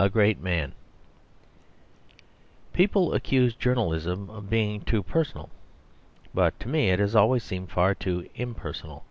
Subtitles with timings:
[0.00, 0.72] A Great Man
[2.72, 5.50] People accuse journalism of being too personal;
[6.34, 9.04] but to me it has always seemed far too impersonal.